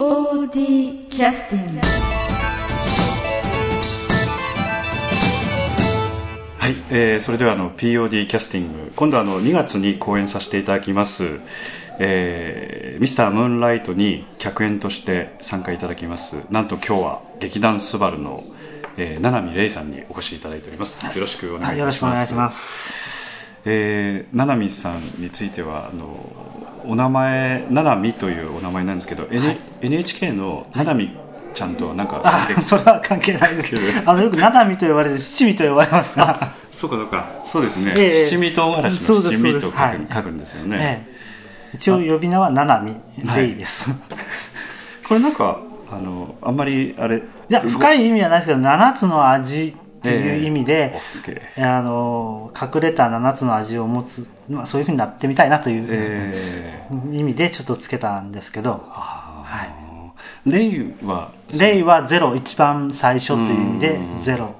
[0.00, 1.80] POD キャスティング
[6.58, 11.40] はい、えーそれではあの POD キャスティング今度はあの2月に公演させていただきます、
[11.98, 16.44] えーミスタームーンライトに客演として参加いただきます。
[16.50, 18.44] なんと今日は劇団スバルの、
[18.96, 21.04] えー、七海玲さんにお越しいただいております。
[21.06, 21.78] よろしくお願はいします。
[21.78, 23.19] よろしくお願いします。
[23.64, 26.06] えー、七海さんについてはあの
[26.86, 31.16] お名前七海というお名前なんですけど、N NHK の七海
[31.52, 34.02] ちゃんとはなんかあ関係、それは関係ないです。
[34.08, 37.26] あの、よく七海と呼ばれる、七味と呼ばれますが、そうかそうか。
[37.44, 38.28] そうですね、ええ。
[38.28, 40.06] 七味唐辛子の七味と書く,、はい。
[40.12, 41.12] 書くんですよね、え
[41.72, 41.76] え。
[41.76, 43.90] 一応呼び名は七海でいいです。
[43.90, 43.94] い、
[45.06, 45.60] これなんか
[45.92, 47.22] あのあんまりあれ？
[47.48, 51.62] や、深い意味はないですけど、七つの味っていう意味えでえ、おすげえ。
[51.62, 59.68] あの、隠れた七つの味を持つ、まあそういうふうになってみたいなというえー意味でちょっとつけたんですけど、あはい。
[60.48, 61.30] ーレイは？
[61.58, 64.54] レイはゼロ、一番最初という意味でゼロ。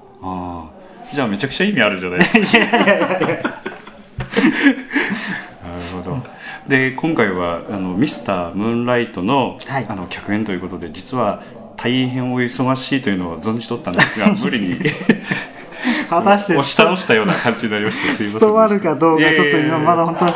[1.11, 2.39] じゃあめちゃくちゃ意味あるじゃないですか。
[2.39, 3.27] い やいやいやいや。
[5.65, 6.17] なるほど。
[6.67, 9.85] で今回はあのミスタームーンライトの,、はい。
[9.89, 11.41] あの客演ということで実は
[11.81, 14.79] 大変お忙しいというのを存じ取ったんですが 無理に。
[16.09, 20.31] 果たして押し倒したような感じになりましてすいません伝わるかどうかちょっと今まだい本当に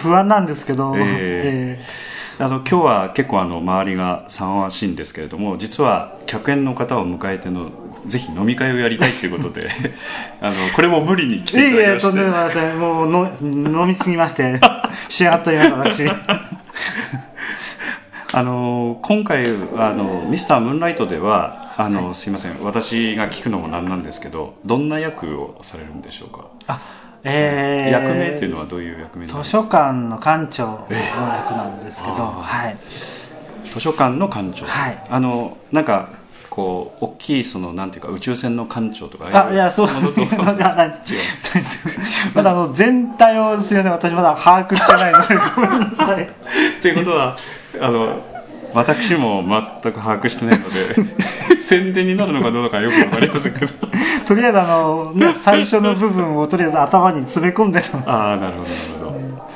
[0.00, 1.84] 不安なんですけど、ええ。
[2.38, 7.70] あの今日は結構あの周りが騒がしいんですけれども実は客演の方を迎えての
[8.04, 9.70] ぜひ飲み会をやりたいということで
[10.40, 12.18] あのこれも無理に来えいていただきまして。
[12.18, 12.78] やいやとんでもありません。
[12.78, 14.60] もうの飲みすぎまして
[15.08, 16.04] 仕上がっております私
[18.32, 19.46] あの今回
[19.76, 22.62] あのミスタームーンライトではあの、すいません。
[22.62, 26.80] 私が聞くのもなんなんですけどどんな役をされるんでしょうか、あ
[27.22, 29.60] えー、役名というのはどういう役名なんですか？
[29.62, 32.76] 図書館の館長の役なんですけど、はい。
[33.64, 35.06] 図書館の館長、はい。
[35.08, 36.08] あのなんか
[36.48, 39.86] こう大きいそのなんていうか宇宙船の館長とかあいやそう。
[39.86, 40.92] ものといやない
[42.34, 43.92] まだあの全体をすみません。
[43.92, 46.28] 私まだ把握してないのでごめんなさい。
[46.80, 47.36] ということは
[47.80, 48.22] あの
[48.74, 49.42] 私も
[49.82, 53.72] 全く把握してないので 宣伝になるのかどうかよくわかりませんけど。
[54.26, 59.46] とりあえずあの、ね、最初の部分をとりあえず頭に詰め込んでたの ああなるほどなるほど。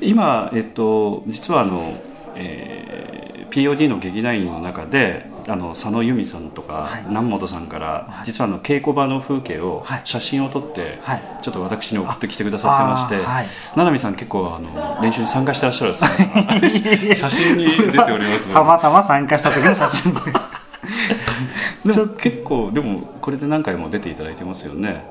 [0.00, 1.94] 今えっと実はあの、
[2.34, 3.16] えー
[3.56, 7.04] POD の劇団員の中であの佐野由美さんとか、はい。
[7.08, 10.00] 南本さんから、実はあの稽古場の風景をはい。
[10.04, 11.22] 写真を撮って、はい。
[11.42, 20.14] ちょっと私に送ってきてくださってまして、七海さん結構あの練習に参加してらっしゃるですね写真に出ておりますたまたま参加した時の写真。
[21.84, 25.04] で でも結構でもこれで何回も出ていただいてますよね。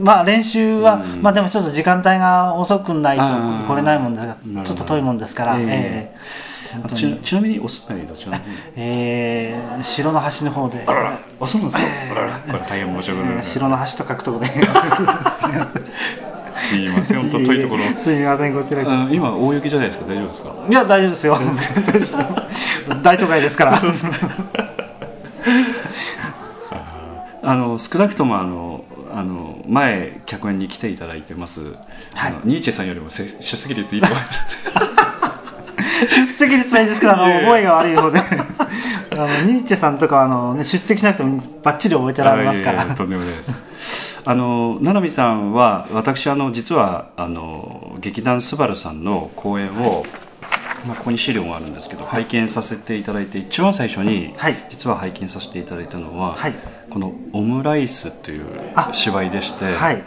[0.00, 1.22] まあ練習は、うん。
[1.22, 3.24] まあでもちょっと時間帯が遅くないと
[3.68, 5.60] 来れないもんですがちょっと遠いもんですから、え。
[5.60, 5.66] え
[6.16, 6.49] え
[6.84, 8.56] あとちちなみにお住まいどちらの方に。
[8.76, 13.52] ええー城の端の方で、あららあそうなんですか、あららこれ大変申し訳ございません。
[13.52, 14.52] 城の端と書くところで。
[16.52, 17.82] すいません本当遠いところ。
[17.96, 20.06] すみませんこちらあ今大雪じゃないですか？
[20.06, 20.54] 大丈夫ですか？
[20.68, 21.34] いや大丈夫ですよ。
[21.34, 21.52] 大丈
[21.88, 22.20] 夫ですよ
[23.02, 23.72] 大都会ですから。
[27.42, 31.74] あの少なくともあのあの前客演に来ていただいてます、
[32.14, 34.56] あのニーチェさんよりもせ出席率いいと思います
[36.08, 38.20] 出席率はいいですけどあのいえいえ覚えが悪いので。
[39.12, 42.84] あのニーチェさんとかはあの、ね、出席しなくてもバッチリ覚えてられますから。
[42.84, 44.20] とんでもないです。
[44.24, 50.04] あの七海さんは私あの実はあの劇団スバルさんの公演を、
[50.86, 54.66] まあ、ここに資料があるんですけど、拝見させていただいて一番最初に、はい。
[54.68, 56.54] 実は拝見させていただいたのは、はい。
[56.90, 58.44] この「オムライス」という
[58.74, 58.90] あ。
[58.92, 60.02] 芝居でして、はい。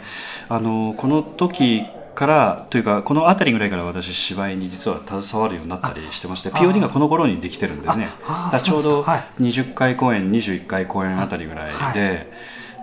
[0.48, 8.08] あのこの時からというかこの辺りぐらいから私芝居に実は携わるようになったりしてまして POD がこの頃にできてるんですね。
[8.64, 9.10] ちょうどそうですか。
[9.10, 9.42] はい。
[9.42, 12.32] 20回公演21回公演あたりぐらいで、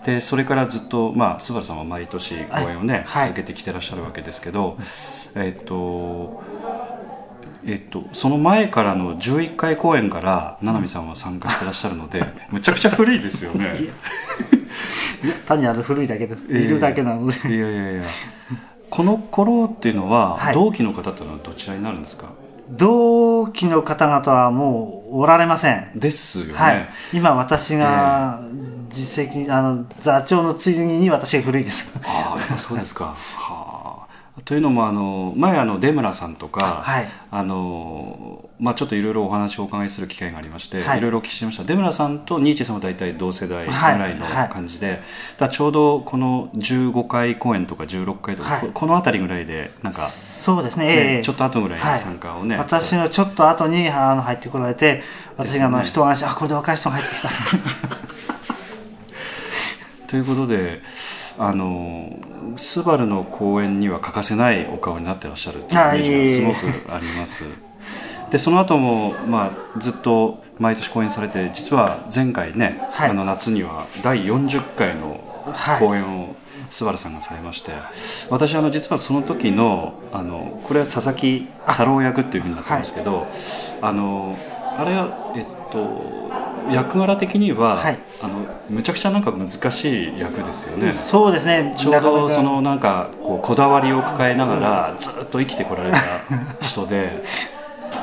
[0.06, 3.28] でそれからずっとまあスバルさんは毎年公演をね、はい。
[3.30, 4.78] 続けてきてらっしゃるわけですけど、
[5.36, 6.44] えっと
[7.64, 13.76] えっと、その前からの11回公演から七海さんは参加してらっしゃるので むちゃくちゃ古いですよね。
[15.24, 17.56] いや単にあの古いだけです、いるだけなので。
[17.56, 18.02] いやいやいや
[18.92, 20.54] この頃っていうのは、はい。
[20.54, 22.28] 同期の方っていうのはどちらになるんですか？
[22.70, 25.92] 同期の方々はもうおられません。
[25.96, 28.42] ですよね、はい、今私が
[28.90, 31.92] 実績、あの座長の次に私が古いです。
[32.06, 33.16] ああそうですか。
[33.16, 33.71] はあ
[34.46, 37.08] というのもあの前あの出村さんとか、はい。
[37.32, 41.00] あのまあ、ちょっといろいろお話をお伺いする機会がありまして、はい。
[41.00, 41.64] い、ろいろお聞きしました。
[41.66, 44.50] 出村さんとニーチェさんは大体同世代ぐはいらいのはい。
[44.50, 45.04] 感じで、だか
[45.48, 48.62] らちょうどこの15回公演とか16回とか、はい。
[48.62, 51.22] ここの辺りぐらいでなんか、そうですね、ねええ。
[51.24, 55.04] ちょっと後ぐらいに参加をね、私のちょっと後にあの入ってこられて
[55.36, 57.34] 私があの、ですね一安心あこれで若い人が入ってきたと。
[60.08, 60.82] ということで
[61.44, 62.08] あの
[62.56, 67.46] スバルの公演には欠かせないお顔になってらっしゃるっていうイメージがすごくあります。
[68.30, 73.10] でその後もまあずっと毎年公演されて実は前回ね、はい。
[73.10, 75.20] あの夏には第40回の
[75.80, 76.36] 公演を
[76.70, 77.72] スバルさんがされまして、
[78.30, 83.26] 私あの実はその時のあのこれは佐々木太郎役っていうふうになってますけど、
[83.82, 84.38] あの
[84.78, 86.32] あれはえっと
[86.70, 88.00] 役柄的には、はい。
[88.22, 90.92] あのむちゃくちゃなんか難しい役ですよね。
[90.92, 91.76] そうですね。
[91.78, 95.98] ちょうどそのなんかこうこだわりを抱えながらずっと生きてこられた
[96.64, 97.24] 人で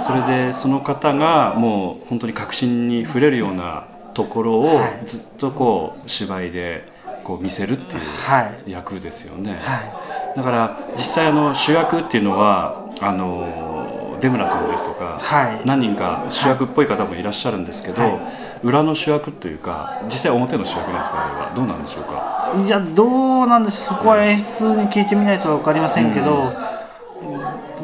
[0.00, 3.84] それでその方がもう本当に確信に触れるような
[4.14, 5.00] ところをはい。
[5.04, 6.88] ずっとこう芝居で
[7.24, 8.70] こう見せるっていうはい。
[8.70, 9.58] 役ですよね。
[9.62, 15.60] はだから実際あの主役っていうのはあの出村さんですとか、はい。
[15.64, 18.18] 何人か主役っぽい方もいらっしゃるんですけど、はい
[18.62, 22.52] 裏の主役というか実際表の主役なんですかあれはどうなんでしょうか？
[22.56, 23.98] いいやどうなんでしょう。
[23.98, 26.52] そこは演出に聞いてみないと分かりませんけど、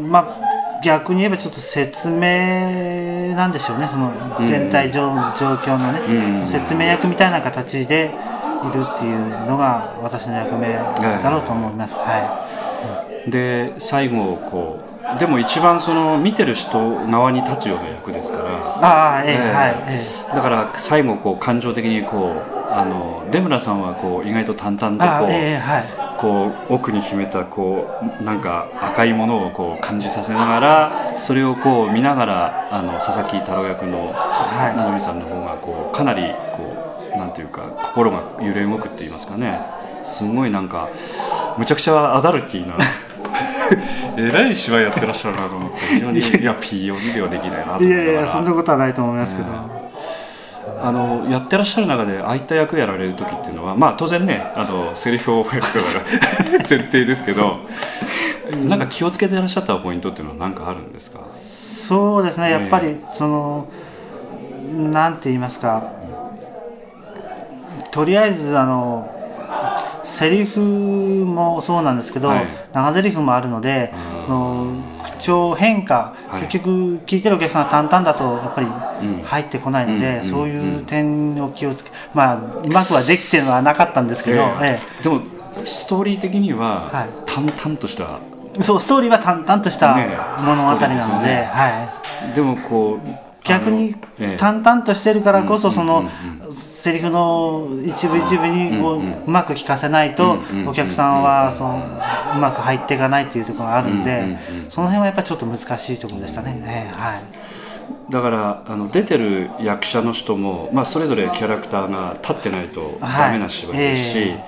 [0.00, 3.86] まあ逆に言えばちょっと説明なんでしょうね。
[3.86, 4.12] その
[4.46, 6.00] 全体状,、状況のね、
[6.40, 6.46] うん。
[6.46, 8.10] 説明役みたいな形で
[8.62, 12.46] いるっていうのが私の役目だろうと思います、は
[13.26, 14.83] で最後こう
[15.18, 18.44] でも一番その見てる人側に立つような役ですから。
[18.44, 19.52] い、ああええええ。
[19.52, 20.34] はいええ。
[20.34, 25.84] だから最後こう感情的にこうあの出村さんはこう意外と淡々とこう,、ええはい。
[26.18, 27.86] こう奥に秘めたこ
[28.20, 34.76] うなんか赤いものをこう感じさせながらそれをこう見ながらあの佐々木太郎役のはい。
[34.76, 39.60] 名波さんの方がこうかなりこうなんていうか心が揺れ動くって言いますかね。
[40.02, 40.88] すごいなんか
[41.56, 42.76] むちゃくちゃアダルティーな
[44.16, 49.49] えらい芝居やってらっしゃるなと思って非常にいや POD ではできないなと思いやいやそんなことはないと思いますけど、
[50.82, 57.58] あのやってらっしゃる中でああいった役やられる時っていうのはまあ当然ねあのセリフを覚えることが 前提ですけど
[58.66, 61.20] なんか気をつけてらっしゃったポイントっていうのは何かあるんですか？
[61.32, 63.67] そうですねやっぱりその
[64.75, 65.82] なんて言いますか。
[67.90, 69.08] とりあえずあの
[70.04, 72.46] セリフもそうなんですけど、はい。
[72.72, 73.92] 長セリフもあるので、
[75.04, 76.42] 口調変化、はい。
[76.42, 79.22] 結局聞いてるお客さんが淡々だとやっぱりうん。
[79.22, 84.80] 入ってこないので、うんそういう点を気をつけまあうまくはできてるのはなかったんですけど、ええ。
[85.00, 85.22] えでも
[85.64, 87.08] ストーリー的にははい。
[87.26, 88.20] 淡々とした、
[88.58, 91.50] えそうストーリーは淡々とした物語なので、ストーリーですよね。
[91.52, 92.34] はい。
[92.34, 93.94] でもこう逆に
[94.38, 101.76] 淡々としてるからこそうんそのうんセリフの一部一部にこううまく聞かせないとお客さんはその
[102.37, 106.62] うまく入っていかないっていうところがあるんでうんその辺はやっぱりちょっと難しいところでしたね。
[106.67, 107.25] ええはい。
[108.11, 114.44] だからあの出てる役者の人も、まあ、それぞれキャラクターが立ってないとダメな芝居ですし、はいえ。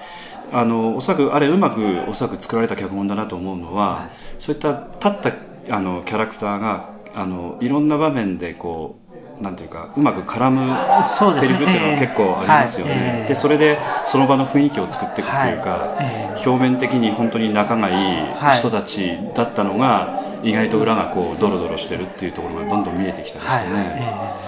[0.52, 5.32] あのおそらくあれうまくおそらく作られた脚本だなと思うのは、そういった立っ
[5.68, 9.00] たあのキャラクターがあのいろんな場面でこ
[9.38, 11.48] うなんていうかうまく絡むそうですね。
[11.48, 23.64] セリフっていうのは結構ありますよね、ええはいでそれでその場の雰囲気を作っていくっていうか、はいえ表面的に本当に仲がいいはい人たちだったのが、意外と裏がこうドロドロしてるっていうところがどんどん見えてきたりはい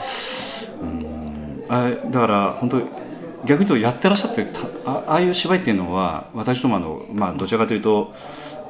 [0.00, 1.66] してね、え。
[1.68, 2.78] あだから本当
[3.44, 8.14] 逆に言うとやってらっしゃってたあああいう芝居っていうのは私どもあの、まあ、どちらかというと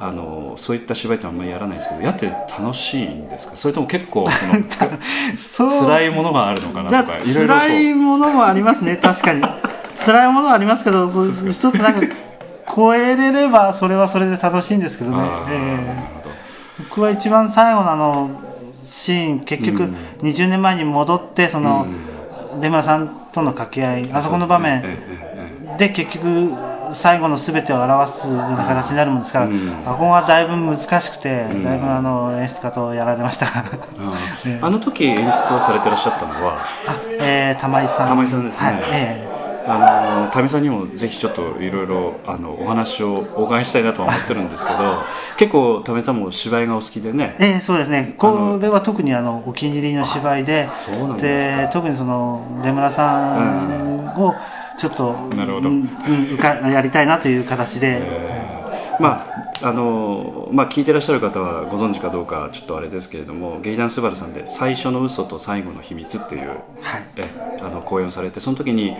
[0.01, 3.57] あのそういった芝居ってあんまりやらないですけどやって楽しいんですか？
[3.57, 4.45] それとも結構そ
[4.85, 4.91] の
[5.37, 5.87] そう。
[5.87, 8.95] 辛いものがあるのかなだとかいろいろと辛いものもありますね。
[8.97, 9.43] 確かに。
[10.05, 11.99] 辛いものはありますけどそう一つなんか
[12.73, 15.17] 超えれればそれはそれで楽しいんですけどね。
[15.49, 15.85] ええ。
[15.87, 16.29] なるほど。
[16.89, 18.29] 僕は一番最後のあの
[18.85, 19.95] シーン結局うん。
[20.21, 21.87] 20年前に戻ってその
[22.61, 24.83] 出村さんとの掛け合いあそこの場面
[25.77, 26.53] で結局
[26.93, 29.69] 最後の全てを表すような形になるもんですから、うん。
[29.85, 33.47] あここがだいぶ難しくて、だいぶあの演出家とやられました。
[34.61, 36.57] あ の時演出をされてらっしゃったのは？
[36.87, 38.07] あ、えー、玉井さん。
[38.07, 38.67] 玉井さんですね。
[38.67, 39.39] はいえ
[39.71, 44.77] あの民さんにもぜひちょっといろいろあのお話をお伺いしたいなとは思ってるんですけど
[45.37, 47.35] 結構民さんも芝居がお好きでね。
[47.39, 48.15] えええそうですね。
[48.17, 50.67] これは特にあのお気に入りの芝居で
[51.17, 54.33] で特にその出村さんを
[54.79, 55.69] ちょっと、なるほど。
[55.69, 55.89] うん
[56.33, 58.01] うかやりたいなという形で、
[58.99, 59.25] ま
[59.61, 66.59] ああのまあ、聞いてらっしゃる方はご存知かどうかちょっとあれですけれども劇団スバルさんで「最初の嘘と最後の秘密」っていう、はい、
[67.17, 67.25] え
[67.61, 68.95] あの講演をされてその時に、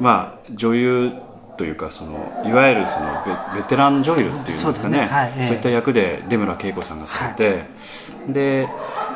[0.00, 1.12] まあ、女優
[1.56, 3.06] というかそのいわゆるその
[3.54, 5.06] ベベテラン女優っていうんですかね、ね。
[5.06, 7.54] はい、そういった役で出村恵子さんがされて、は
[8.30, 8.68] い、で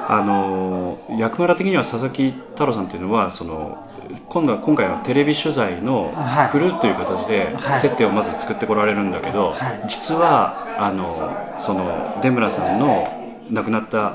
[0.08, 3.88] あの役柄的には佐々木太郎さんっていうのはその
[4.28, 6.12] 今度は今回はテレビ取材の
[6.50, 13.08] クルーという形で設定をまず作ってこられるんだけど、はい、実はあのその出村さんの
[13.50, 14.14] 亡くなった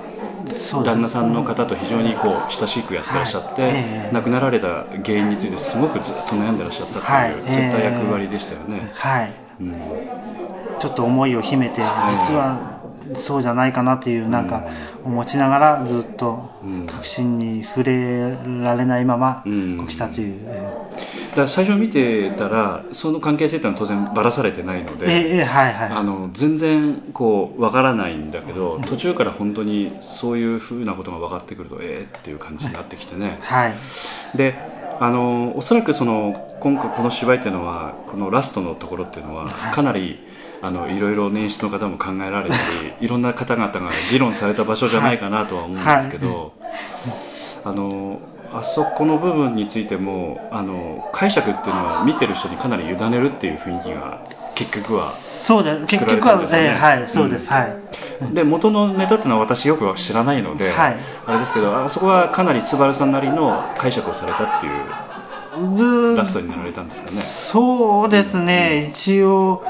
[0.83, 3.71] 旦那さんの方と非常にこう親しくやってらっしゃって、はい。
[3.75, 8.91] えー、亡くなられた原因についてすごくずっと悩んでらっしゃったっていう、はい、そういった役割でしたよね。
[8.95, 9.31] はい、
[9.61, 9.79] うん、
[10.79, 12.78] ちょっと思いを秘めて実は
[13.15, 14.65] そうじゃないかなっていうなんか
[15.03, 16.49] 思ちながらずっと
[16.87, 33.73] 確信に触れられないまま来たという、だから最初見てたらその関係性っていうのは当然ばらされてないので、えーはいはい、あの全然こう分からないんだけど途中から本当にそういうふうなことが分かってくるとええー、っていう感じになってきてね、はい、
[34.37, 34.55] で
[34.99, 40.19] あのおそらくその今回この芝居っていうのはこのラストのところっていうのはかなり、
[40.61, 46.53] あのいろいろ年出の方も考えられたり いろんな方々が議論された場所じゃないかなとは思うんですけど、
[47.63, 48.19] あの
[48.51, 54.19] あそこの部分についてもあの解釈っていうのは見てる人にかなり委ねるっていう雰囲気が
[54.55, 57.63] 結局はそうで結局は、えー、はいそうです、うん、は
[58.31, 58.33] い。
[58.33, 60.97] で元のネタっていうのは私よくは知らないので、はい、
[61.27, 64.69] あれですけどあそこはかなりスバルさんなりの解釈をされたってい
[66.13, 67.17] うラストになられたんですかね。
[67.17, 69.63] そうですね、うん、一応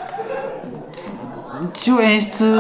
[1.64, 2.52] 一応演出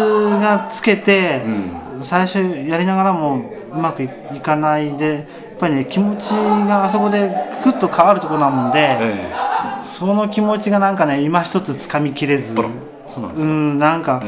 [0.41, 4.10] がつけて、うん、最初やりながらもうまくい
[4.41, 5.25] かないでやっ
[5.60, 7.29] ぱりね気持ちがあそこで
[7.63, 12.56] ふっと変わるところなもんで、えー、その気持ちがなんかね今一つつかみきれず。
[12.60, 14.22] うんなんか、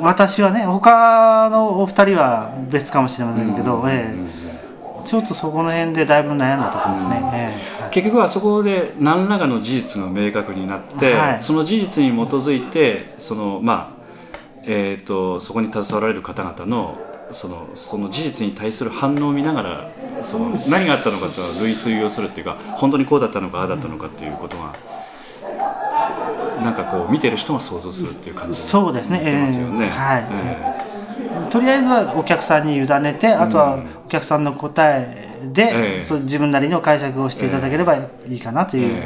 [0.00, 4.46] 私はね他のお二人は別かもしれませんけど、うん、えー
[5.06, 7.28] ちょっとそこの辺でだいぶ悩んだところですね、うん。
[7.28, 13.96] えーはい、結局はそこで何らかの事実が明確になって、はい、その事実に基づいてそのまあ
[14.68, 16.98] えーと、そこに携わられる方々の
[17.30, 19.90] そのその事実に対する反応を見ながら
[20.22, 24.74] その何があったのかと類推をするっていうか本当にこうだったのかああだったのかっていうことが
[26.62, 31.50] なんかこう見てる人が想像するっていう感じそうですね、えー、はい、えー。
[31.50, 39.02] とりあえずはお客さんに委ねてあとはお客さんの答えで、えー、そう自分なりの解釈をしていただければいいかなという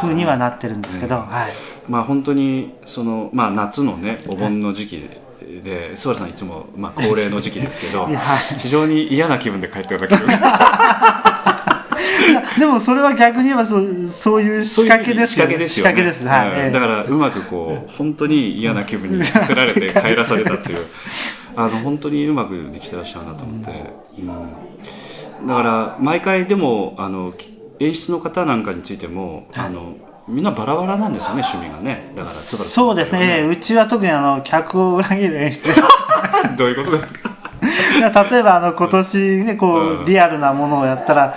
[0.00, 1.52] ふうにはなってるんですけど、はい。
[1.90, 5.24] まあ、本当にその、まあ、夏のねお盆の時期で。
[5.62, 8.08] で諏訪さんいつも、まあ、恒例の時期ですけど
[8.58, 10.20] 非常に嫌な気分で帰っていただける
[12.58, 15.68] でもそれは逆に言えばそうそういう仕掛けですよね。
[15.68, 20.78] 仕掛けですよね、はい、だからうまくこう本当に嫌な気分にさせられて帰らされたっていう。
[21.56, 23.70] あの本当にうまくできてらっしゃるなと思って、
[24.18, 24.26] うん、
[25.46, 27.34] だから毎回でもあの
[27.80, 29.96] 演出の方なんかについても、はい、あの
[30.26, 32.12] みんなバラバラなんですよね趣味がね。
[32.16, 35.68] だからそうですね、うちは特にあの客を裏切る演出
[36.56, 37.30] どういうことですか？
[38.30, 41.36] 例えばあの今年ねこう、リアルなものをやったら、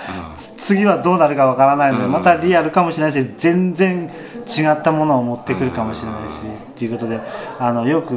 [0.56, 4.10] 次はどうなるかわからないので、またリアルかもしれないし全然
[4.46, 6.40] 違ったものを持ってくるかもしれないし、
[6.76, 7.20] ということで
[7.58, 8.14] あのよく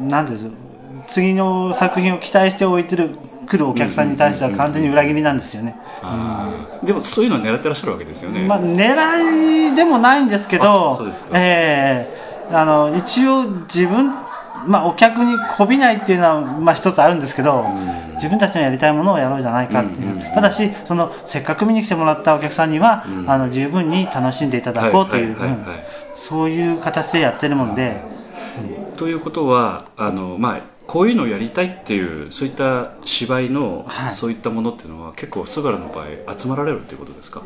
[0.00, 0.48] なんです
[1.06, 3.10] 次の作品を期待しておいてる
[3.46, 5.76] 来るお客さんに対しては完全に裏切りなんですよね、
[6.80, 11.00] うん、でもそういうのを狙ってらっしゃるわけですよね、まあ、狙いでもないんですけど
[11.34, 14.12] えー、あの一応自分
[14.66, 17.64] まあ、お客にこびないっていうのは、まあ、一つあるんですけど、
[18.14, 25.36] 自分たちのやりたいものをやろうじゃないかっていう、ただしそのせっかく見に来てもらったお客さんには、あの十分に楽しんでいただこうという、
[26.14, 28.00] そういう形でやってるもんで。
[28.96, 30.60] ということはあの、まあ、
[30.92, 37.42] こういうのをやりたいっていうそういった芝居の、はい、そういったものっていうのは結構菅原の場合集まられるっていうことですか？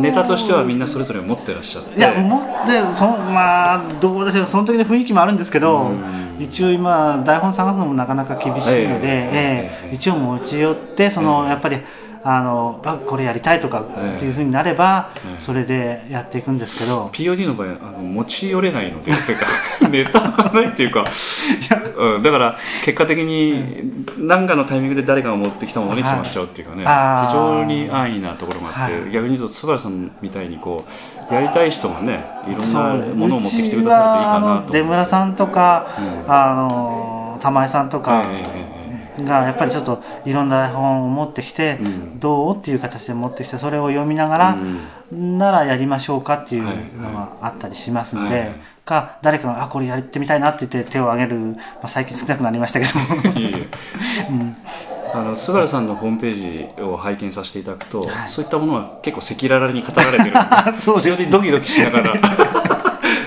[0.00, 1.98] ネタとしてはみんなそれぞれ持ってらっしゃって。
[1.98, 4.48] いや持ってそまあどうでしょう。
[4.48, 5.90] その時の雰囲気もあるんですけど
[6.38, 11.76] 一応今台本探すのもなかなか厳しいので、一応持ち寄ってその、やっぱり
[12.28, 17.06] あのこれやりたいとかっていうふうになれば、それでやっていくんですけど。
[17.12, 19.46] POD の場合あの持ち寄れないのでってか
[19.88, 21.04] ネタがないっていうか。
[21.96, 30.84] うん、だから結果的に何かのタイミングで誰かが持ってきたものに決まっちゃうっていうかね、はい、非常に安易なところがあって、はい、逆に言うと須原さんみたいにこ
[31.30, 38.24] うやりたい人がねいろんなものを持ってきてくださるといいかなと出村さんとか、うん、あの玉井さんとか、
[39.24, 44.58] がやっぱりちょっといろんな本を持ってきて、うん、どうっていう形で持ってきてそれを読みながら、
[45.12, 46.64] うん、ならやりましょうかっていう
[46.98, 48.40] のがあったりしますんで、はい。
[48.40, 48.54] はい、
[48.84, 53.40] か、誰かが、あ、これやってみたいなって言って手を挙げる、まあ、最近少なくなりましたけど。
[53.40, 53.68] いえいえ。
[55.14, 60.36] あの菅原さんのホームページを拝見させていただくと、そういったものは結構赤裸々に語られてる
[60.76, 62.14] そうです非常にドキドキしながら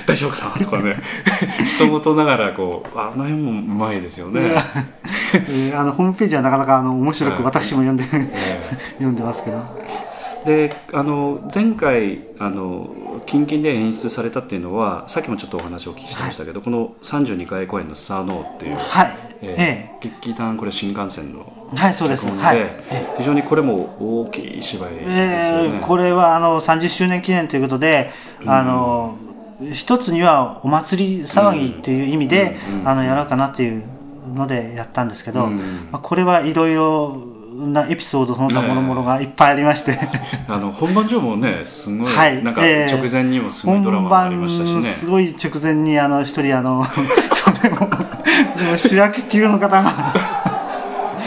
[0.09, 0.95] 大丈夫かなとかね。
[1.65, 7.39] 人事ながらこうあの辺もうまいですよね、えーあのホームページはなかなかあの面白はい。
[7.39, 8.07] く私も読んで、え
[8.93, 9.63] 読んでますけど。
[10.45, 19.17] であの前回あの近々で演出されたっていうのはさっきもちょっとお話をお聞きしてましたけど、この32回公演の「スターノー」っていう、はい。
[19.41, 19.99] ええ。
[20.01, 22.27] ー劇団これ新幹線のえはい、そうです。
[22.27, 22.57] はい。
[22.57, 25.15] え非常にこれも大きい芝居ですよね、
[25.75, 28.11] えーこれはあの30周年記念ということで、
[28.45, 29.17] あの
[29.73, 33.83] 一つにはお祭り騒ぎっていう意味で、あのやろうかなっていう
[34.33, 35.57] のでやったんですけど、うん
[35.91, 39.97] まあ、これはいろいろなエピソードその他もろもろがいっぱいありまして、
[40.47, 42.43] あの本番上もねすごい、はい。
[42.43, 46.83] なんかえー直前にもすごいドラマがありましたしね、すごい直前にあの一人あの
[47.33, 47.69] それ
[48.71, 50.13] も主役級の方が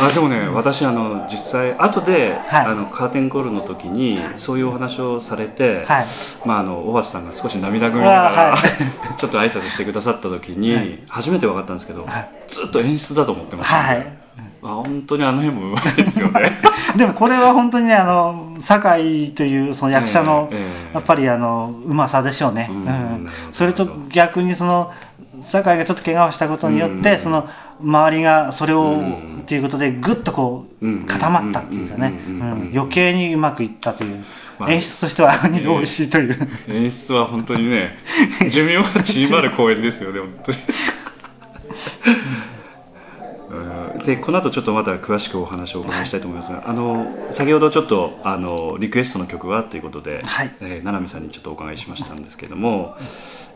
[0.06, 2.66] あでもね私あの実際後で、はい。
[2.66, 6.06] あのカーテンコールの時にそういうお話をされて、はい。
[6.44, 8.70] まあ、あの小橋さんが少し涙ぐみながら、あはい。
[9.16, 12.28] ちょっと挨拶してくださった時に、初めて分かったんですけど、はい。
[12.46, 13.98] ずっと演出だと思ってました、はい。
[13.98, 14.22] ね
[14.64, 16.60] あ本当にあの辺もうまいですよね。
[16.96, 20.50] でもこれは本当にねあの酒井というその役者の、
[20.94, 22.76] やっぱりあのうまさでしょうね、うん。
[22.76, 23.28] うん。
[23.50, 24.92] それと逆にその
[25.40, 27.48] 酒井がちょっと怪我をしたことによって、その
[27.82, 32.12] 周りがそれを、うんっていうことでぐっとこう固まったっていうかね。
[32.74, 34.24] 余計にうまくいったという、
[34.58, 34.72] まあ。
[34.72, 36.36] 演出としては二度美味しいという、
[36.68, 37.98] 演出は本当にね
[38.48, 40.58] 寿命が縮まる公演ですよね本当に。
[43.50, 50.54] う んでこの後ちょっとまた詳しくお話をお伺いしたいと思いますが、あの先ほどちょっとあのリクエストの曲はということで、はい。
[50.60, 52.96] えー、七海さんにちょっとお伺いしましたんですけども、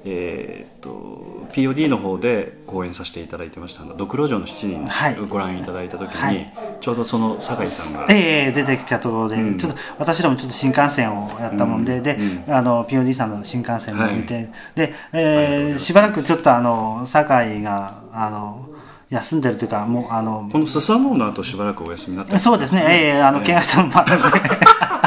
[0.08, 3.82] えー、と POD の方で講演させていただいてました。
[3.82, 5.14] ドクロ城の7はい。
[5.14, 6.52] 人ご覧いただいた時に、はい。
[6.80, 9.58] ちょうどその酒井さんが、ええ出てきたところで、うん。
[9.58, 14.50] ちょっと私らもちょっと新幹線をやったもんで、で、うあの POD さんの新幹線も見て、はい。
[14.76, 18.68] で、えーしばらくちょっとあの酒井があの
[19.10, 22.38] 休んでるというかもうあのこのスサノーの後しばらくお休みになった。
[22.38, 24.28] そうですね、ええあの怪我したのもあるんで。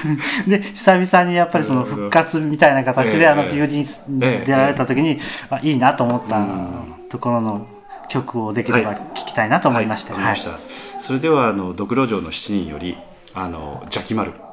[0.46, 3.52] で久々にやっぱりその復活みたいな形ええであのええ。
[3.52, 3.76] POD
[4.08, 5.18] に出られた時に、
[5.50, 6.94] あいいなと思ったうん。
[7.08, 7.66] ところの
[8.08, 8.98] 曲をできればはい。
[9.14, 11.00] 聞きたいなと思いまして、はい、わかりました。
[11.00, 12.96] それではあのドクロ城の7人より
[13.34, 14.32] あの邪気丸。
[14.32, 14.51] は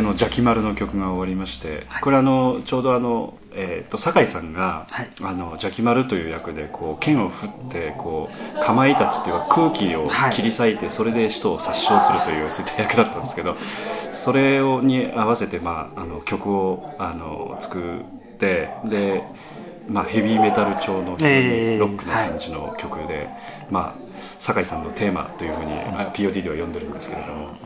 [0.00, 5.10] い、えーの邪気丸の曲が終わりまして、これあのちょうどあのえっ、と酒井さんが、はい。
[5.22, 10.32] あの邪気丸という役でこう剣を振ってこうかまいたちっていうか空気をはい。
[10.32, 13.56] 切り裂いて、それで人を殺傷するというそういった役だったんですけど、
[14.12, 19.22] それをに合わせてまああの曲をあの作ってで。
[19.88, 23.28] まあ、ヘビーメタル調のロックな感じの曲で、
[23.70, 27.56] まあ、酒井さんのテーマというふうにあ POD では呼んでるんですけれども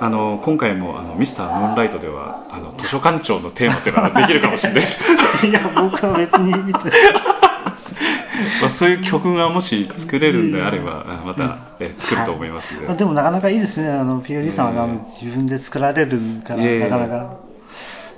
[0.00, 4.82] あの今回もあのミスタームーンライトではあの図書館長のテーマっていうのはできるかもしれない。
[5.48, 6.90] いや僕は別に見て
[8.60, 13.90] まあそういう曲がもし作れるんであればあまた、え作ると思いますんで、あでもなかなかいいですね。
[13.90, 17.36] あの POD さんは自分で作られるからなかなか。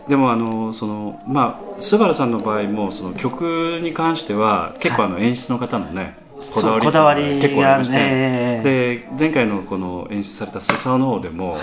[0.08, 6.16] でもあのそのまあスバルさんの場合もその曲に関しては結構あの演出の方のね、
[6.52, 8.60] こだわりそうこだわり結構ありまして、ね。
[8.62, 11.62] で前回のこの演出された「スサノオ」でも、はい。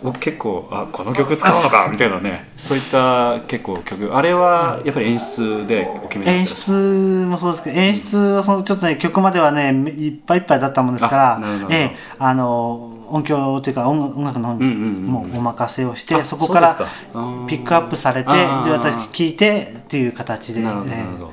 [0.00, 2.48] 僕結構あこの曲使うのかみたいなね。
[2.56, 4.16] そういった結構曲。
[4.16, 11.96] あれはやっぱり演出でお決め演出もそうですけど演出はそのちょっとね曲まではねいっぱいいっぱいだったもんですからええ。
[12.18, 17.10] あの音響というか音楽の方にうんうんうんもうお任せをして、あそこからそうですか。
[17.14, 18.36] あーピックアップされてで
[18.70, 21.32] 私聴いてっていう形でなるほどなるほど、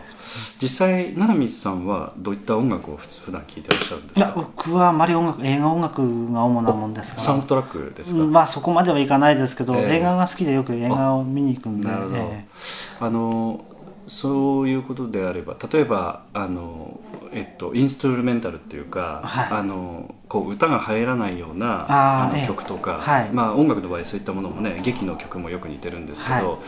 [0.65, 4.34] 実際七海さんはどういった音楽を普通普段聴いてらっしゃるんですか？
[4.36, 9.97] 僕はあまり音楽映画音楽が主なもんですからサウンドトラックですか、うんまあそこまではいかないですけど、ええ。
[9.97, 12.45] 映画が好きでよく映画を見に行くんで、え
[12.99, 13.63] あの
[14.08, 16.99] そういうことであれば例えばあの、
[17.32, 19.47] えっと、インストゥルメンタルっていうか、はい。
[19.60, 21.86] あのこう歌が入らないような
[22.25, 23.30] あの曲とか、はい。
[23.32, 26.60] まあ、音楽の場合そういったものもね劇の曲もよく似てるんですけど、はい。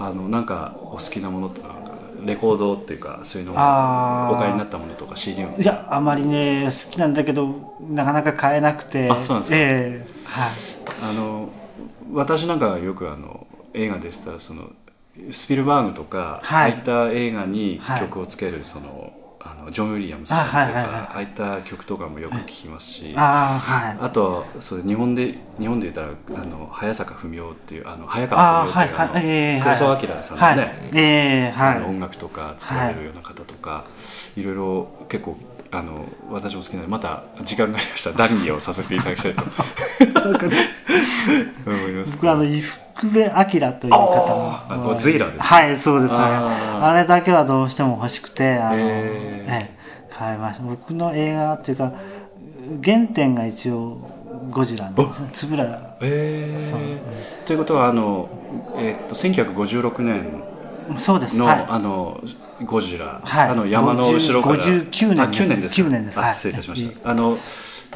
[0.00, 1.87] あのなんかお好きなものとか？
[2.24, 4.34] レコードっていうかそういうのあー。
[4.34, 5.54] お買いになったものとか CD を。
[5.58, 9.10] えいやあまりね好きなんだけどなかなか買えなくて。
[9.10, 9.56] あそうなんですか？
[9.56, 10.50] ええはい。
[11.10, 11.48] あの
[12.12, 14.70] 私なんかはよくあの映画でしたらその
[15.32, 16.72] スピルバーグとか、はい。
[16.72, 18.00] ああいった映画にはい。
[18.00, 20.94] 曲をつけるそのあのジョン・ウィリアムスさんとかあはいはいはい。
[20.94, 23.98] ああいった曲とかもよく聞きますし、ああはい。
[24.00, 26.08] あとはそう日本で日本で言ったら
[26.42, 30.76] あの早坂文夫っていうあの早あ川文夫っていうあのはいええ黒澤明さんのね、はい。
[30.94, 33.84] ええはあのい音楽とか作られるような方とか、
[34.36, 35.36] い、ろいろ結構
[35.70, 39.44] あの私も好きなのでまた時間がありましたら談義をさせていただきたいと
[41.70, 42.14] 思います。
[42.16, 42.60] 僕はあの伊
[42.98, 43.28] 福部明
[43.74, 45.48] という方あこうズイラーですね。
[45.48, 46.18] はいそうですね。
[46.18, 46.84] あー。
[46.84, 49.58] あれだけはどうしても欲しくてあの、へええ
[50.10, 50.64] 買いました。
[50.64, 51.92] 僕の映画っていうか
[52.84, 53.98] 原点が一応
[54.50, 55.56] ゴジラなんですね。
[55.56, 56.60] 円谷えー。
[56.60, 56.80] そう。
[57.46, 58.28] ということはあの、
[58.76, 60.42] えーっと1956年
[60.88, 61.40] の,、そうです。
[61.40, 61.66] はい。
[61.68, 62.20] あの
[62.64, 63.48] ゴジラ、はい。
[63.48, 64.56] あの山の後ろから。
[64.56, 65.42] 50 59年あです。
[65.44, 65.88] 9年ですか。
[65.88, 66.18] 9年です。
[66.18, 66.30] はい。
[66.30, 67.10] あ失礼いたしました。
[67.10, 67.38] あの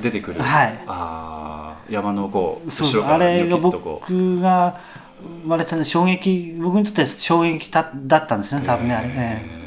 [0.00, 0.84] 出てくる、はい。
[0.86, 4.80] あー山のこう後ろからあれが僕が
[5.42, 9.12] 生まれた衝撃僕にとっては衝撃だだったんですね多分ねあれ、え
[9.58, 9.62] え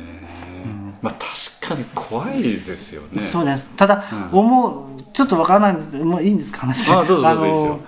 [1.06, 3.22] まあ確かに怖いですよね。
[3.22, 3.68] そうです。
[3.76, 4.40] ただ、うん。
[4.40, 6.92] 思うちょっとわからないんですけどもういいんですか話。
[6.92, 7.80] あの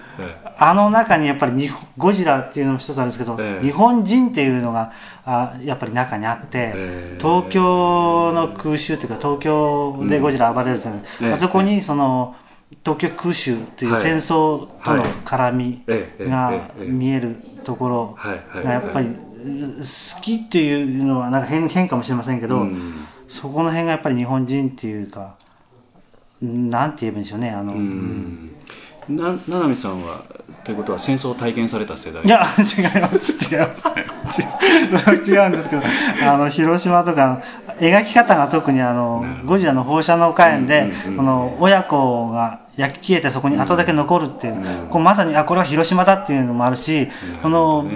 [0.60, 3.66] あの中にやっぱり日本ゴジラっていうのも一つあるんですけど、ええ。
[3.66, 4.94] 日本人っていうのが
[5.26, 7.18] あやっぱり中にあって、ええ。
[7.20, 12.36] 東京の空襲というか東京でゴジラ暴れるじゃない、うんあそこにその
[12.84, 14.04] 東京空襲というはい。
[14.04, 15.12] 戦争とのはい。
[15.26, 18.18] 絡みええが見えるところ
[18.54, 23.06] がやっぱり好きっていうのはなんか変変かもしれませんけど、うん。
[23.28, 25.36] そこの辺がやっぱり日本人っていうか
[26.42, 28.56] なんて言えばいいんでしょうねあの、うん
[29.10, 30.24] な七海さんは
[30.64, 32.24] ということは戦争を体験された世代？
[32.24, 34.42] いや、違います、違います。
[34.42, 35.42] 違う。
[35.42, 35.82] 違うんですけど、
[36.30, 37.42] あの、広島とか、
[37.80, 47.08] 描き方が特にあのゴジラの放射能火炎でうの、親子が焼き消えてそこに後だけ残るっていううん、こうまさに、あ、これは広島だっていうのもあるし、
[47.42, 47.90] この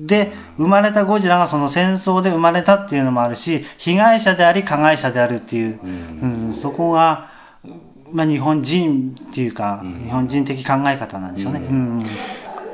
[0.00, 7.36] で、生まれたゴジラがその戦争で生まれたっていうのもあるし、被害者であり加害者であるっていう、うん、そこが、
[8.12, 11.60] まあ日本人っていうか、日本人的考え方なんでしょうね。
[11.60, 12.02] うん。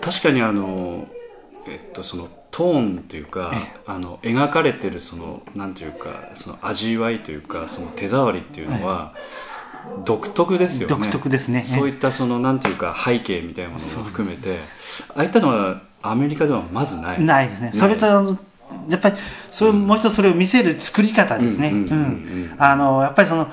[0.00, 1.06] 確かにあの
[1.66, 3.52] えっとそのトーンっていうか
[3.86, 9.14] あの描かれてるそのなんていうかその味わいというかその手触りっていうのは
[10.04, 10.94] 独特ですよね。
[10.94, 11.60] 独特ですね。
[11.60, 14.58] そういったそのなんていうか背景みたいなものも含めて。
[15.16, 17.24] ああいったのはアメリカではまずない。
[17.24, 17.70] ないですね。
[17.72, 18.22] それと、や
[18.96, 19.16] っぱり、
[19.50, 21.70] それ、もう一つそれを見せる作り方ですね。
[21.70, 22.54] うんんううんうんうん。
[22.58, 23.50] あの、やっぱりその、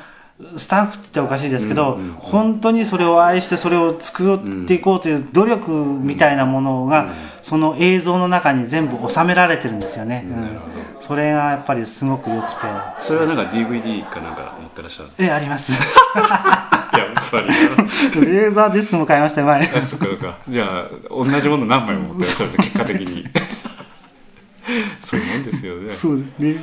[0.58, 7.10] スタッフっておかしいですけど、うんうんうん本当にそれを愛してそれを作っていこうという努力みたいなものが、
[7.42, 10.24] その映像の中に全部収められてるんですよね。
[10.28, 10.62] うん
[11.02, 12.60] それがやっぱりすごく良くて。
[13.00, 15.74] それはなんか DVD かなんか持ってらっしゃるんですえ、あります。
[15.78, 15.86] か
[16.98, 19.62] やっぱりレーザーディスクも買いましたよ、前。
[19.62, 23.26] あそっかそっかじゃあ同じもの何枚も持ってらっしゃるんです結果的に
[25.00, 25.90] そういうもんですよね。
[25.90, 26.56] そうですね。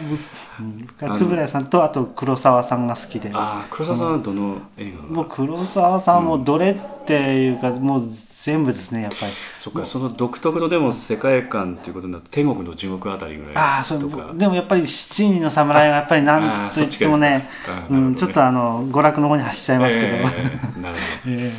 [1.00, 3.30] 僕円谷さんと、あと黒沢さんが好きで。
[3.32, 8.02] ああ黒沢さんはどの映画もう黒沢さんもどれっていうか、もう
[8.42, 9.32] 全部ですねやっぱり。
[9.54, 13.98] そっかその独特のでも世界観っていうことになると天国の地獄あたりぐらいああそう
[14.38, 17.48] でもやっぱり七人の侍がやっぱりなんと言ってもねね
[17.90, 21.36] うん、ちょっとあの娯楽の方に走っちゃいますけど、えーなるほど。
[21.36, 21.52] え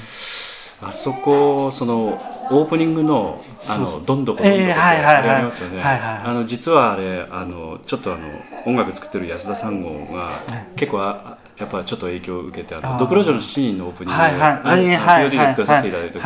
[0.81, 2.17] あそこその
[2.51, 8.27] オープニングのあのどんどこどんどこってありますよね、あの実はあれあのちょっとあの
[8.65, 10.31] 音楽作ってる安田三郷が
[10.75, 14.41] 結構あやっぱちょっと影響を受けてあのドクロ城の7人のオープニングはいはい。
[14.41, 15.25] ああのえーはい。
[15.25, 16.23] POD で作らせていただいた時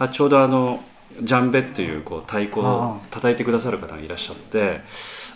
[0.00, 0.82] あちょうどあの
[1.22, 4.80] ジャンベっていうこう太鼓あを叩いてくださる方がいらっしゃって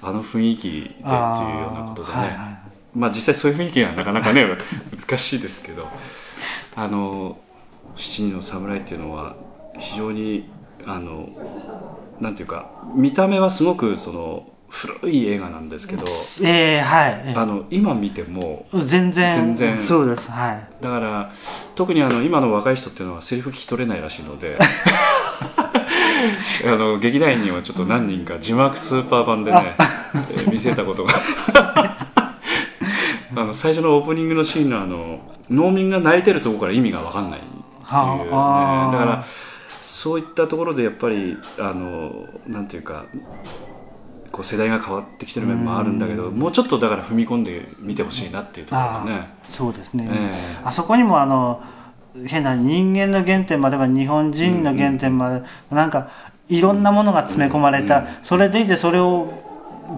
[0.03, 0.99] あの雰囲気でっていうよ
[1.71, 2.59] うなことでね、
[2.95, 4.45] まあ実際そういう雰囲気がなかなかね
[4.99, 5.87] 難しいですけど。
[6.77, 7.39] あの
[7.99, 9.37] 七人の侍っていうのは
[9.79, 10.49] 非常に
[10.87, 11.29] あの
[12.21, 16.03] なんていうか見た目はすごくその古い映画なんですけど
[16.47, 19.81] えー、はい、えーあの今見ても全然全然。
[19.81, 20.69] そうですはい。
[20.83, 21.33] だから
[21.75, 24.59] 特にあの今の若い人っていうのはセリフ聞き取れないらしいので
[26.67, 31.15] あの劇団員にはちょっと何人か字幕スーパー版でね、えー見せたことが。
[33.37, 37.41] あの最初のオープニングのシーンのあの農民が泣いてるところから意味が分かんない
[37.89, 39.25] っていう、ね、はあだから
[39.81, 43.07] そういったところでやっぱりあのなんていうか
[44.31, 49.29] こう世代が変わってきてる面もあるんだけどもうちょっとだから踏み込んで見てほしいなっていうところね。
[49.47, 51.63] ーそうですね、ええあそこにもあの
[52.27, 56.11] 変な人間の原点までは日本人の原点まで、なんか
[56.49, 59.33] いろんなものが詰め込まれた、それでいてそれを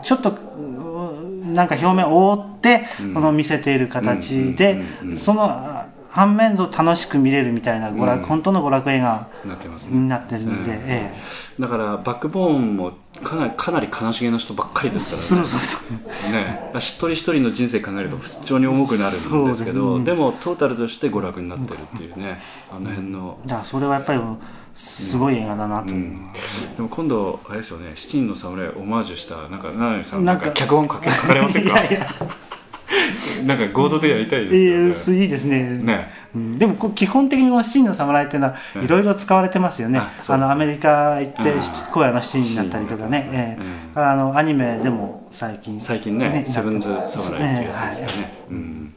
[0.03, 4.83] ちょっとうなんか表面を覆って、この見せている形で、
[5.17, 8.27] そのあ反面と楽しく見れるみたいな娯楽、うん。
[8.27, 11.15] 本当の娯楽映画なってますなってるんで、うんえ
[11.59, 12.93] だからバックボーンも
[13.23, 15.55] かなりかなり悲しげな人ばっかりえですそうからね。
[15.55, 16.71] そうそうね。
[16.77, 22.41] 一人一人の人生考えると非常に重くなるんですけそうどですねでもトータルとして娯楽になってるっていうね。
[22.73, 24.21] あの辺の、だからそれはやっぱり
[24.75, 25.93] すごい映画だなと。
[25.93, 27.93] 思います、でも今度あれですよね。
[27.95, 31.79] 七人の侍をオマージュしたなんか七海さんなんか脚本書け書かれませんか？
[31.81, 32.07] いやいや
[33.47, 35.23] なんか合同でやりたいえですよね。
[35.23, 35.79] ーいいですね。
[35.83, 36.11] ね。
[36.35, 36.59] うん。
[36.59, 41.55] でも基本的にこの侍っていうのはうんいろいろ使われてますよね、あのアメリカ行って
[41.93, 43.61] 荒野の七人になったりとかね、ええ。
[43.61, 43.95] うん。
[43.95, 45.81] だからあのアニメでも最近。
[45.81, 48.95] 最近ねセブンズ侍っていうやつですよね、うん。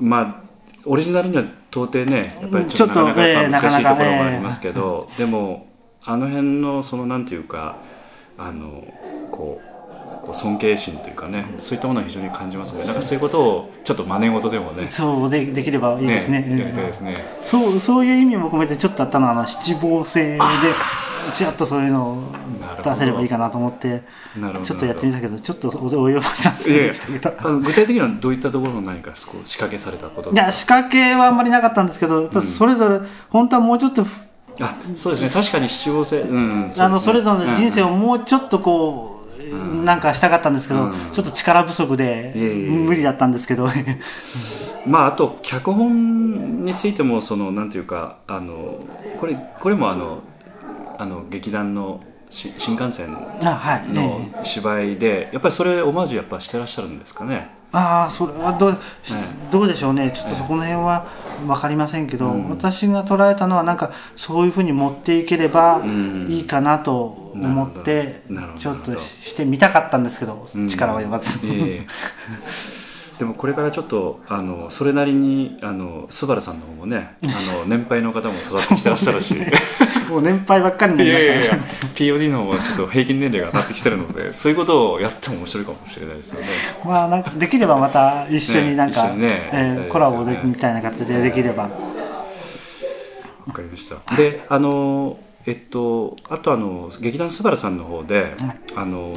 [0.00, 0.50] まあ
[0.84, 5.66] オリジナルには到底ねやっぱりちょっとなかなか難しいところもありますけど、でも
[6.02, 7.76] あの辺のそのなんていうか
[8.38, 8.84] あの
[9.30, 9.69] こう
[10.30, 12.82] こう尊敬心というかねそういったものは非常に感じますね。
[12.82, 16.46] だからそういうことをちょっと真似事でもねそうでできればいいですね。
[16.48, 17.14] やりたいですね、
[17.44, 20.38] そうそういう意味も込めてちょっとあったのはあの七芒星で
[21.34, 22.22] ちらっとそういうのを
[22.82, 24.02] 出せればいいかなと思って
[24.62, 27.58] ちょっとやってみたけどちょっとお及ばなすぎでしたけど。
[27.58, 34.04] 具体的にはどういったところの何か仕掛けされたこといや仕掛けはあんまりなかったんですけどやっぱそれぞれ本当はもうちょっと
[34.60, 35.30] あそうですね。
[35.30, 39.19] 確かに七五星うん、うんあのそれぞれの人生を、をもうちょっとこう、
[39.84, 40.92] なんかしたかったんですけど、うん。
[41.12, 43.68] ちょっと力不足でいえいえ無理だったんですけど、
[44.86, 48.80] まああと脚本についてもそのなんていうかあの
[49.18, 50.22] これこれもあの
[50.98, 54.44] あの劇団のし新幹線あはい、えのえ。
[54.44, 58.78] 芝居で、やっぱりそれオマージュやっぱしてらっしゃるんですかねああそれはどう,、
[59.50, 60.12] どうでしょうね。
[60.14, 61.06] ちょっとそこの辺は
[61.46, 62.50] 分かりませんけど、うん。
[62.50, 66.26] 私が捉えたのはなんかそういうふうに持っていければん。
[66.28, 68.22] いいかなと思って、
[68.56, 70.68] ちょっとしてみたかったんですけど、うん。
[70.68, 71.38] 力及ばず、
[73.20, 77.26] でもこれからちょっとあのそれなりにあのスバルさんの方もねあ
[77.58, 79.36] の 年配の方も育ってきてらっしゃるし。
[80.08, 81.62] もう年配ばっかりにないりましたね。
[81.98, 86.46] やいやいや POD の方はちょっと平均年齢が上がってきてるので そういうことをやっても面白いかもしれないですよね。
[86.84, 91.70] まあなんかできればまた一緒になんか、ねねえーコラボでみたいな形でできれば、わ
[93.52, 94.16] かりました。
[94.16, 98.34] で、あの、えっと、あとあの、劇団スバルさんの方で、
[98.74, 99.14] あの、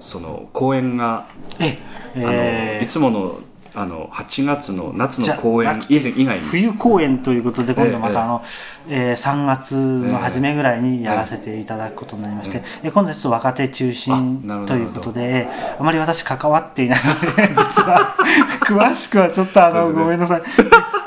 [0.00, 1.26] その公演が、
[1.58, 1.78] え
[2.16, 3.40] あのえーいつもの、
[3.74, 8.42] あの、8月の夏の公演以前以外に、冬公演ということで今度まええたあの、
[8.88, 18.14] えー3月の初めぐらいにやらせていただくことになりまして、え今度はちょっと若手中心ということで、えーあまり私関わっていないので実は
[18.66, 20.42] 詳しくはちょっとあの、ごめんなさい。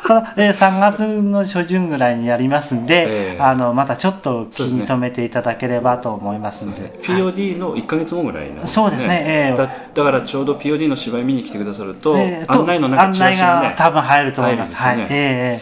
[0.08, 3.42] ただ、えー3月の初旬ぐらいにやりますんで、ええ。
[3.42, 7.00] あのまたちょっと気に留めていただければと思いますんで。
[7.04, 9.58] POD の1か月後ぐらいなんですそうですねええ。
[9.58, 14.76] だだからちょうど POD の芝居見に来てくださると、えーと案内の中案内がね、多分入ると思います。
[14.76, 15.08] はい。
[15.10, 15.62] ええ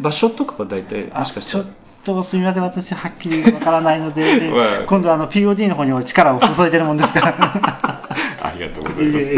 [0.00, 1.74] 場所とかは大体、あもしかしたらちょっ。
[2.04, 4.50] とすみません、私はっきりわからないので、
[4.86, 7.34] 今度あの POD の方にお力を注いでるもんですから。
[8.42, 9.34] ありがとうございます。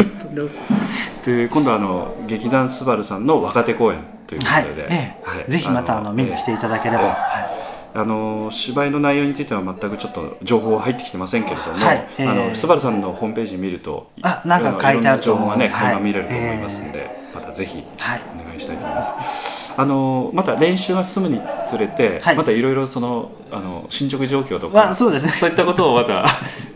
[1.23, 4.87] で今度はあの劇団スバルさんの若手公演というこはいとで、。
[4.89, 7.03] ええはいぜひまたあの見に来ていただければ。
[7.03, 7.15] ええは
[7.61, 7.64] い
[7.95, 16.01] あの芝居の内容については全くちょっと情報は入ってきてませんけれども、はいええあのスバルさんのホームページ見るとあなんか書いてある情報がね、はい。
[16.01, 18.21] 見れると思いますんで、またぜひはい。
[18.37, 19.73] お願いしたいと思います。
[19.77, 22.35] あのまた練習が進むにつれて、はい。
[22.35, 25.31] またいろいろそのあの進捗状況とか、まあそうですね。
[25.31, 26.25] そういったことをまた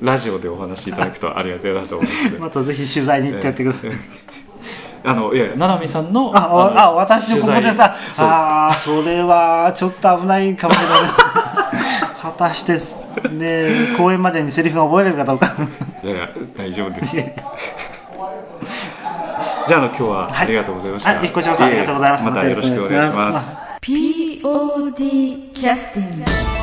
[0.01, 2.29] ラジオでお話しいただくとありがたいなと思います。
[2.39, 3.91] またぜひ取材に行ってやってください。
[5.03, 10.99] あのいや七海さんのあ、あ、のあ私のここでさ、ああ、それはちょっと危ないかもしれない。
[12.21, 12.73] 果たして、
[13.29, 15.47] ね、公演までにセリフが覚えれるかどうか。
[16.03, 17.15] いやいや大丈夫です。
[19.67, 22.31] じゃああの今日はありがとうございました、はい、こちらこそありがとうございました。
[22.31, 23.57] またよろしくお願いします。
[23.81, 26.58] POD キャスティング